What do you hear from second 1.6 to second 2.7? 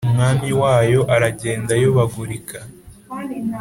ayobagurika